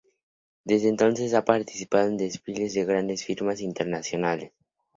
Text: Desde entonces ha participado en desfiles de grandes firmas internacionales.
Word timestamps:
Desde 0.63 0.89
entonces 0.89 1.35
ha 1.35 1.45
participado 1.45 2.07
en 2.07 2.17
desfiles 2.17 2.73
de 2.73 2.85
grandes 2.85 3.23
firmas 3.23 3.61
internacionales. 3.61 4.51